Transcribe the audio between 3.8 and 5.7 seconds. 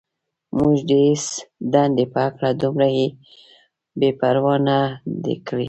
بې پروايي نه ده کړې.